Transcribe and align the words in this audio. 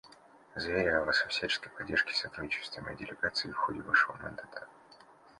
Заверяю 0.55 1.05
вас 1.05 1.21
во 1.21 1.27
всяческой 1.27 1.69
поддержке 1.73 2.11
и 2.11 2.15
сотрудничестве 2.15 2.81
моей 2.81 2.97
делегации 2.97 3.51
в 3.51 3.55
ходе 3.55 3.81
вашего 3.81 4.13
мандата. 4.17 4.67